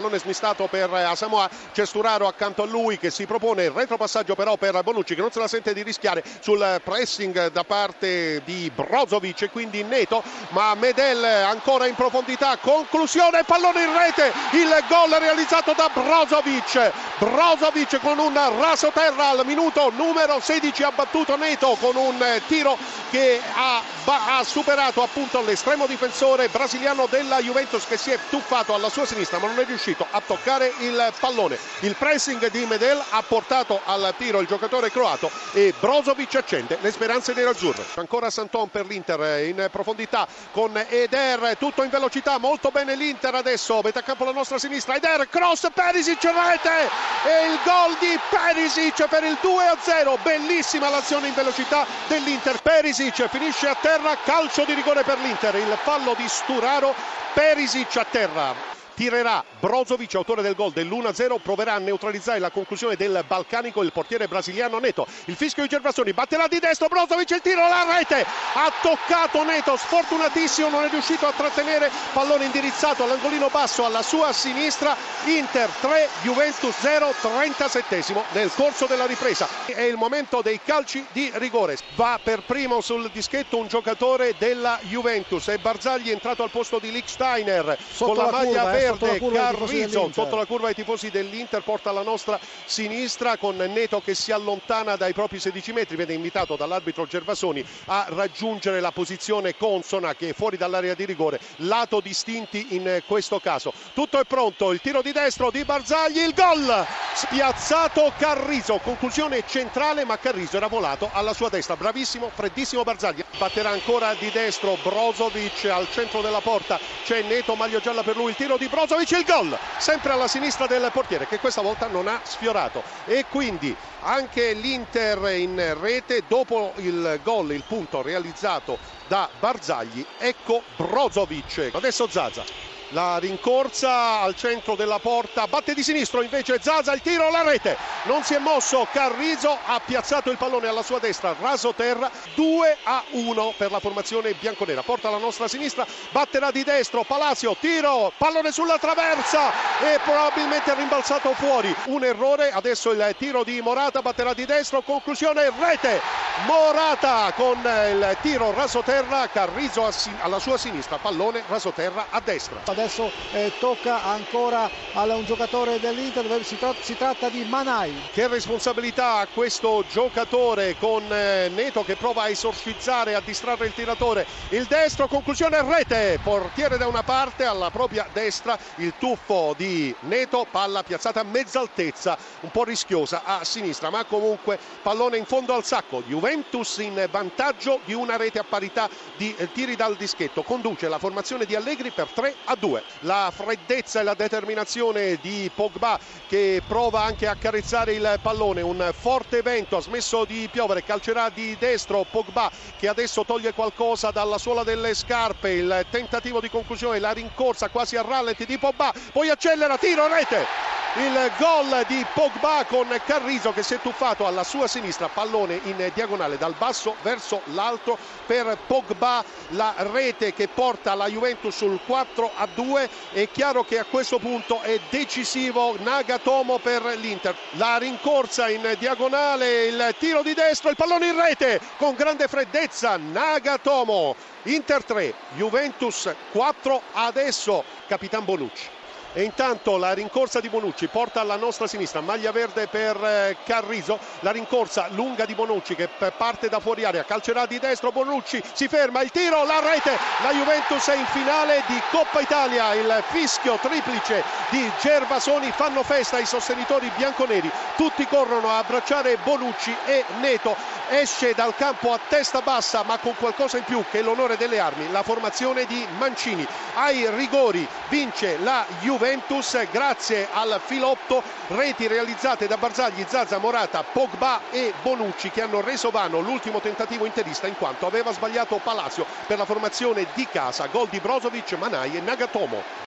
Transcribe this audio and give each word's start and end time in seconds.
Non 0.00 0.14
è 0.14 0.18
smistato 0.18 0.66
per 0.66 0.90
Asamoa, 0.90 1.46
c'è 1.74 1.84
Sturaro 1.84 2.26
accanto 2.26 2.62
a 2.62 2.66
lui 2.66 2.96
che 2.96 3.10
si 3.10 3.26
propone. 3.26 3.64
Il 3.64 3.70
retropassaggio 3.70 4.34
però 4.34 4.56
per 4.56 4.82
Bonucci 4.82 5.14
che 5.14 5.20
non 5.20 5.30
se 5.30 5.38
la 5.40 5.46
sente 5.46 5.74
di 5.74 5.82
rischiare 5.82 6.24
sul 6.40 6.80
pressing 6.82 7.48
da 7.48 7.64
parte 7.64 8.40
di 8.46 8.72
Brozovic 8.74 9.42
e 9.42 9.50
quindi 9.50 9.82
Neto, 9.82 10.22
ma 10.50 10.74
Medel 10.74 11.22
ancora 11.22 11.86
in 11.86 11.94
profondità, 11.94 12.56
conclusione, 12.56 13.44
pallone 13.44 13.84
in 13.84 13.94
rete, 13.94 14.32
il 14.52 14.74
gol 14.88 15.10
realizzato 15.18 15.74
da 15.74 15.90
Brozovic, 15.92 16.92
Brozovic 17.20 18.00
con 18.00 18.18
un 18.18 18.32
raso 18.32 18.90
terra 18.94 19.28
al 19.28 19.44
minuto 19.44 19.90
numero 19.90 20.40
16 20.40 20.82
ha 20.84 20.90
battuto 20.90 21.36
Neto 21.36 21.76
con 21.78 21.94
un 21.94 22.40
tiro 22.46 22.78
che 23.10 23.38
ha, 23.52 23.82
ha 24.04 24.42
superato 24.42 25.02
appunto 25.02 25.42
l'estremo 25.42 25.86
difensore 25.86 26.48
brasiliano 26.48 27.06
della 27.10 27.38
Juventus 27.40 27.84
che 27.84 27.98
si 27.98 28.10
è 28.10 28.18
tuffato 28.30 28.72
alla 28.72 28.88
sua 28.88 29.04
sinistra 29.04 29.36
ma 29.38 29.48
non 29.48 29.58
è 29.58 29.66
riuscito 29.66 30.06
a 30.10 30.22
toccare 30.24 30.72
il 30.78 31.12
pallone. 31.20 31.58
Il 31.80 31.94
pressing 31.94 32.48
di 32.50 32.64
Medel 32.64 33.02
ha 33.10 33.22
portato 33.22 33.82
al 33.84 34.14
tiro 34.16 34.40
il 34.40 34.46
giocatore 34.46 34.90
croato 34.90 35.30
e 35.52 35.74
Brozovic 35.78 36.36
accende 36.36 36.78
le 36.80 36.90
speranze 36.90 37.34
dei 37.34 37.44
Razzurri. 37.44 37.84
Ancora 37.96 38.30
Santon 38.30 38.70
per 38.70 38.86
l'Inter 38.86 39.44
in 39.44 39.68
profondità 39.70 40.26
con 40.52 40.72
Eder, 40.88 41.58
tutto 41.58 41.82
in 41.82 41.90
velocità, 41.90 42.38
molto 42.38 42.70
bene 42.70 42.94
l'Inter 42.94 43.34
adesso, 43.34 43.82
metà 43.84 44.00
campo 44.00 44.24
la 44.24 44.32
nostra 44.32 44.58
sinistra, 44.58 44.96
Eder, 44.96 45.28
cross, 45.28 45.66
Perisic, 45.74 46.22
rete 46.22 47.09
e 47.24 47.46
il 47.50 47.58
gol 47.64 47.96
di 47.98 48.18
Perisic 48.30 49.06
per 49.08 49.24
il 49.24 49.36
2-0, 49.42 50.22
bellissima 50.22 50.88
l'azione 50.88 51.28
in 51.28 51.34
velocità 51.34 51.86
dell'Inter, 52.06 52.60
Perisic 52.62 53.28
finisce 53.28 53.68
a 53.68 53.74
terra, 53.74 54.16
calcio 54.24 54.64
di 54.64 54.72
rigore 54.74 55.02
per 55.02 55.18
l'Inter, 55.18 55.54
il 55.56 55.78
fallo 55.82 56.14
di 56.14 56.26
Sturaro, 56.28 56.94
Perisic 57.34 57.96
a 57.96 58.06
terra 58.10 58.78
tirerà 58.94 59.44
Brozovic, 59.58 60.14
autore 60.14 60.42
del 60.42 60.54
gol 60.54 60.72
dell'1-0, 60.72 61.38
proverà 61.42 61.74
a 61.74 61.78
neutralizzare 61.78 62.38
la 62.38 62.50
conclusione 62.50 62.96
del 62.96 63.24
balcanico 63.26 63.82
il 63.82 63.92
portiere 63.92 64.28
brasiliano 64.28 64.78
Neto. 64.78 65.06
Il 65.26 65.36
fischio 65.36 65.62
di 65.62 65.68
Gervasoni 65.68 66.12
batterà 66.12 66.46
di 66.48 66.58
destro, 66.58 66.88
Brozovic 66.88 67.30
il 67.30 67.40
tiro, 67.40 67.60
la 67.68 67.86
rete, 67.96 68.24
ha 68.54 68.72
toccato 68.82 69.42
Neto, 69.44 69.76
sfortunatissimo, 69.76 70.68
non 70.68 70.84
è 70.84 70.88
riuscito 70.88 71.26
a 71.26 71.32
trattenere, 71.36 71.90
pallone 72.12 72.44
indirizzato 72.44 73.04
all'angolino 73.04 73.48
basso 73.48 73.84
alla 73.84 74.02
sua 74.02 74.32
sinistra, 74.32 74.96
Inter 75.26 75.68
3, 75.80 76.08
Juventus 76.22 76.74
0, 76.78 77.14
37 77.20 78.04
nel 78.32 78.50
corso 78.54 78.86
della 78.86 79.06
ripresa. 79.06 79.48
È 79.66 79.80
il 79.80 79.96
momento 79.96 80.40
dei 80.42 80.60
calci 80.64 81.04
di 81.12 81.30
rigore. 81.34 81.76
Va 81.94 82.18
per 82.22 82.42
primo 82.42 82.80
sul 82.80 83.10
dischetto 83.12 83.56
un 83.56 83.66
giocatore 83.66 84.34
della 84.38 84.78
Juventus, 84.82 85.48
è 85.48 85.58
Barzagli 85.58 86.10
entrato 86.10 86.42
al 86.42 86.50
posto 86.50 86.78
di 86.78 86.90
Licksteiner 86.90 87.76
con 87.98 88.16
la, 88.16 88.24
la 88.24 88.30
maglia 88.30 88.62
curva, 88.62 88.78
verde 88.80 89.20
Carrizzo 89.30 90.10
sotto 90.12 90.36
la 90.36 90.46
curva 90.46 90.68
ai 90.68 90.74
tifosi 90.74 91.10
dell'Inter 91.10 91.62
porta 91.62 91.90
alla 91.90 92.02
nostra 92.02 92.38
sinistra 92.64 93.36
con 93.36 93.56
Neto 93.56 94.00
che 94.00 94.14
si 94.14 94.32
allontana 94.32 94.96
dai 94.96 95.12
propri 95.12 95.38
16 95.38 95.72
metri 95.72 95.96
viene 95.96 96.14
invitato 96.14 96.56
dall'arbitro 96.56 97.06
Gervasoni 97.06 97.62
a 97.86 98.06
raggiungere 98.08 98.80
la 98.80 98.92
posizione 98.92 99.56
consona 99.56 100.14
che 100.14 100.30
è 100.30 100.32
fuori 100.32 100.56
dall'area 100.56 100.94
di 100.94 101.04
rigore 101.04 101.38
lato 101.56 102.00
distinti 102.00 102.74
in 102.74 103.02
questo 103.06 103.38
caso. 103.38 103.72
Tutto 103.92 104.18
è 104.18 104.24
pronto 104.24 104.72
il 104.72 104.80
tiro 104.80 105.02
di 105.02 105.12
destro 105.12 105.50
di 105.50 105.64
Barzagli 105.64 106.18
il 106.20 106.34
gol 106.34 106.86
spiazzato 107.14 108.12
Carrizo 108.16 108.78
conclusione 108.78 109.42
centrale 109.46 110.04
ma 110.04 110.18
Carrizo 110.18 110.56
era 110.56 110.68
volato 110.68 111.10
alla 111.12 111.34
sua 111.34 111.48
destra 111.48 111.76
bravissimo 111.76 112.30
freddissimo 112.32 112.82
Barzagli. 112.82 113.24
Batterà 113.36 113.70
ancora 113.70 114.14
di 114.14 114.30
destro 114.30 114.76
Brozovic 114.82 115.64
al 115.66 115.88
centro 115.90 116.20
della 116.20 116.40
porta. 116.40 116.78
C'è 117.04 117.22
Neto 117.22 117.54
maglia 117.54 117.80
gialla 117.80 118.02
per 118.02 118.16
lui 118.16 118.30
il 118.30 118.36
tiro 118.36 118.56
di 118.56 118.68
Brozovic 118.68 119.10
il 119.10 119.24
gol. 119.24 119.58
Sempre 119.78 120.12
alla 120.12 120.28
sinistra 120.28 120.66
del 120.66 120.90
portiere 120.92 121.26
che 121.26 121.38
questa 121.38 121.62
volta 121.62 121.86
non 121.86 122.06
ha 122.06 122.20
sfiorato. 122.22 122.82
E 123.06 123.26
quindi 123.28 123.74
anche 124.02 124.52
l'Inter 124.52 125.36
in 125.36 125.76
rete 125.80 126.22
dopo 126.26 126.72
il 126.76 127.20
gol 127.22 127.52
il 127.52 127.64
punto 127.66 128.02
realizzato 128.02 128.78
da 129.08 129.28
Barzagli 129.38 130.04
ecco 130.18 130.62
Brozovic. 130.76 131.70
Adesso 131.72 132.08
Zaza 132.08 132.69
la 132.90 133.18
rincorsa 133.18 134.20
al 134.20 134.34
centro 134.34 134.74
della 134.74 134.98
porta 134.98 135.46
batte 135.46 135.74
di 135.74 135.82
sinistro 135.82 136.22
invece 136.22 136.58
Zaza 136.60 136.92
il 136.92 137.00
tiro 137.00 137.30
la 137.30 137.42
rete. 137.42 137.76
Non 138.04 138.22
si 138.22 138.34
è 138.34 138.38
mosso 138.38 138.86
Carrizo 138.90 139.56
ha 139.64 139.80
piazzato 139.84 140.30
il 140.30 140.36
pallone 140.36 140.68
alla 140.68 140.82
sua 140.82 140.98
destra 140.98 141.34
raso 141.38 141.74
terra 141.74 142.10
2 142.34 142.78
a 142.84 143.04
1 143.10 143.54
per 143.56 143.70
la 143.70 143.80
formazione 143.80 144.34
bianconera. 144.34 144.82
Porta 144.82 145.08
alla 145.08 145.18
nostra 145.18 145.48
sinistra 145.48 145.86
batterà 146.10 146.50
di 146.50 146.64
destro 146.64 147.04
Palacio 147.04 147.56
tiro 147.60 148.12
pallone 148.16 148.52
sulla 148.52 148.78
traversa 148.78 149.50
e 149.80 149.98
probabilmente 150.04 150.74
rimbalzato 150.74 151.32
fuori. 151.34 151.74
Un 151.86 152.04
errore 152.04 152.50
adesso 152.50 152.90
il 152.90 153.14
tiro 153.18 153.44
di 153.44 153.60
Morata 153.60 154.02
batterà 154.02 154.34
di 154.34 154.44
destro 154.44 154.82
conclusione 154.82 155.52
rete 155.58 156.19
Morata 156.46 157.32
con 157.36 157.58
il 157.58 158.16
tiro 158.22 158.52
rasoterra 158.52 159.28
Carrizo 159.28 159.86
alla 160.20 160.38
sua 160.38 160.56
sinistra 160.56 160.96
pallone 160.96 161.42
rasoterra 161.46 162.06
a 162.08 162.20
destra. 162.20 162.62
Adesso 162.64 163.10
eh, 163.32 163.52
tocca 163.58 164.04
ancora 164.04 164.70
a 164.94 165.02
un 165.14 165.24
giocatore 165.24 165.78
dell'Inter 165.80 166.42
si, 166.44 166.58
tra 166.58 166.74
si, 166.80 166.96
tratta 166.96 167.28
di 167.28 167.44
Manai. 167.44 168.08
Che 168.12 168.26
responsabilità 168.28 169.16
ha 169.16 169.26
questo 169.26 169.84
giocatore 169.90 170.76
con 170.78 171.02
eh, 171.12 171.50
Neto 171.52 171.84
che 171.84 171.96
prova 171.96 172.22
a 172.22 172.28
esorcizzare 172.28 173.14
a 173.14 173.20
distrarre 173.20 173.66
il 173.66 173.74
tiratore. 173.74 174.26
Il 174.50 174.64
destro 174.64 175.08
conclusione 175.08 175.60
rete 175.62 176.18
portiere 176.22 176.78
da 176.78 176.86
una 176.86 177.02
parte 177.02 177.44
alla 177.44 177.70
propria 177.70 178.06
destra 178.12 178.58
il 178.76 178.94
tuffo 178.98 179.54
di 179.56 179.94
Neto 180.00 180.46
palla 180.50 180.82
piazzata 180.82 181.20
a 181.20 181.24
mezza 181.24 181.60
altezza 181.60 182.16
un 182.40 182.50
po' 182.50 182.64
rischiosa 182.64 183.22
a 183.24 183.44
sinistra 183.44 183.90
ma 183.90 184.04
comunque 184.04 184.58
pallone 184.82 185.18
in 185.18 185.26
fondo 185.26 185.54
al 185.54 185.64
sacco. 185.64 186.02
Juventus 186.06 186.28
in 186.32 187.08
vantaggio 187.10 187.80
di 187.84 187.92
una 187.92 188.16
rete 188.16 188.38
a 188.38 188.44
parità 188.44 188.88
di 189.16 189.34
eh, 189.36 189.50
tiri 189.52 189.76
dal 189.76 189.96
dischetto 189.96 190.42
conduce 190.42 190.88
la 190.88 190.98
formazione 190.98 191.44
di 191.44 191.54
Allegri 191.54 191.90
per 191.90 192.08
3 192.08 192.34
a 192.44 192.54
2 192.54 192.70
2. 192.70 192.82
La 193.00 193.32
freddezza 193.34 194.00
e 194.00 194.02
la 194.04 194.14
determinazione 194.14 195.18
di 195.20 195.50
Pogba 195.52 195.98
che 196.28 196.62
prova 196.66 197.02
anche 197.02 197.26
a 197.26 197.34
carezzare 197.34 197.94
il 197.94 198.18
pallone. 198.22 198.60
Un 198.60 198.90
forte 198.96 199.42
vento 199.42 199.76
ha 199.76 199.80
smesso 199.80 200.24
di 200.24 200.48
piovere, 200.50 200.84
calcerà 200.84 201.28
di 201.30 201.56
destro 201.58 202.06
Pogba 202.08 202.50
che 202.78 202.86
adesso 202.86 203.24
toglie 203.24 203.52
qualcosa 203.52 204.10
dalla 204.12 204.38
suola 204.38 204.62
delle 204.62 204.94
scarpe. 204.94 205.50
Il 205.50 205.86
tentativo 205.90 206.40
di 206.40 206.48
conclusione, 206.48 207.00
la 207.00 207.12
rincorsa 207.12 207.68
quasi 207.68 207.96
a 207.96 208.02
rallenti 208.02 208.46
di 208.46 208.58
Pogba, 208.58 208.92
poi 209.12 209.28
accelera, 209.28 209.76
tiro, 209.76 210.06
rete 210.06 210.69
il 210.96 211.30
gol 211.38 211.84
di 211.86 212.04
Pogba 212.12 212.64
con 212.66 212.88
Carrizo 213.06 213.52
che 213.52 213.62
si 213.62 213.74
è 213.74 213.80
tuffato 213.80 214.26
alla 214.26 214.42
sua 214.42 214.66
sinistra, 214.66 215.08
pallone 215.08 215.60
in 215.64 215.90
diagonale 215.94 216.36
dal 216.36 216.54
basso 216.58 216.96
verso 217.02 217.42
l'alto 217.52 217.96
per 218.26 218.58
Pogba, 218.66 219.24
la 219.50 219.72
rete 219.76 220.34
che 220.34 220.48
porta 220.48 220.94
la 220.94 221.06
Juventus 221.06 221.56
sul 221.56 221.78
4 221.86 222.32
a 222.34 222.48
2. 222.52 222.90
È 223.12 223.28
chiaro 223.30 223.62
che 223.62 223.78
a 223.78 223.84
questo 223.84 224.18
punto 224.18 224.62
è 224.62 224.80
decisivo 224.90 225.76
Nagatomo 225.78 226.58
per 226.58 226.82
l'Inter. 226.82 227.36
La 227.52 227.76
rincorsa 227.76 228.48
in 228.48 228.74
diagonale, 228.76 229.66
il 229.66 229.94
tiro 229.96 230.22
di 230.22 230.34
destro, 230.34 230.70
il 230.70 230.76
pallone 230.76 231.06
in 231.06 231.20
rete 231.20 231.60
con 231.76 231.94
grande 231.94 232.26
freddezza. 232.26 232.96
Nagatomo, 232.96 234.16
Inter 234.44 234.82
3, 234.82 235.14
Juventus 235.36 236.12
4, 236.32 236.82
adesso 236.94 237.62
Capitan 237.86 238.24
Bonucci 238.24 238.78
e 239.12 239.22
intanto 239.22 239.76
la 239.76 239.92
rincorsa 239.92 240.40
di 240.40 240.48
Bonucci 240.48 240.86
porta 240.86 241.20
alla 241.20 241.36
nostra 241.36 241.66
sinistra 241.66 242.00
maglia 242.00 242.30
verde 242.30 242.68
per 242.68 242.96
eh, 243.02 243.36
Carrizo 243.44 243.98
la 244.20 244.30
rincorsa 244.30 244.86
lunga 244.90 245.24
di 245.24 245.34
Bonucci 245.34 245.74
che 245.74 245.88
parte 246.16 246.48
da 246.48 246.60
fuori 246.60 246.84
area 246.84 247.04
calcerà 247.04 247.46
di 247.46 247.58
destro 247.58 247.90
Bonucci 247.90 248.40
si 248.52 248.68
ferma 248.68 249.02
il 249.02 249.10
tiro 249.10 249.44
la 249.44 249.58
rete 249.60 249.90
la 250.22 250.32
Juventus 250.32 250.86
è 250.86 250.96
in 250.96 251.06
finale 251.06 251.62
di 251.66 251.80
Coppa 251.90 252.20
Italia 252.20 252.72
il 252.74 253.02
fischio 253.08 253.58
triplice 253.60 254.22
di 254.50 254.70
Gervasoni 254.80 255.50
fanno 255.50 255.82
festa 255.82 256.18
i 256.18 256.26
sostenitori 256.26 256.90
bianconeri 256.96 257.50
tutti 257.76 258.06
corrono 258.06 258.48
a 258.48 258.58
abbracciare 258.58 259.18
Bonucci 259.24 259.74
e 259.86 260.04
Neto 260.20 260.54
esce 260.88 261.34
dal 261.34 261.54
campo 261.56 261.92
a 261.92 262.00
testa 262.08 262.42
bassa 262.42 262.82
ma 262.84 262.98
con 262.98 263.14
qualcosa 263.16 263.56
in 263.58 263.64
più 263.64 263.84
che 263.90 264.02
l'onore 264.02 264.36
delle 264.36 264.60
armi 264.60 264.90
la 264.90 265.02
formazione 265.02 265.64
di 265.66 265.84
Mancini 265.98 266.46
ai 266.74 267.08
rigori 267.10 267.66
vince 267.88 268.38
la 268.38 268.64
Juventus 269.00 269.56
grazie 269.70 270.28
al 270.30 270.60
filotto 270.62 271.22
reti 271.46 271.86
realizzate 271.86 272.46
da 272.46 272.58
Barzagli, 272.58 273.02
Zaza, 273.08 273.38
Morata, 273.38 273.82
Pogba 273.82 274.42
e 274.50 274.74
Bonucci 274.82 275.30
che 275.30 275.40
hanno 275.40 275.62
reso 275.62 275.88
vano 275.88 276.20
l'ultimo 276.20 276.60
tentativo 276.60 277.06
interista 277.06 277.46
in 277.46 277.56
quanto 277.56 277.86
aveva 277.86 278.12
sbagliato 278.12 278.60
Palacio 278.62 279.06
per 279.26 279.38
la 279.38 279.46
formazione 279.46 280.06
di 280.12 280.28
casa. 280.30 280.66
Gol 280.66 280.88
di 280.90 281.00
Brozovic, 281.00 281.52
Manai 281.52 281.96
e 281.96 282.00
Nagatomo 282.00 282.62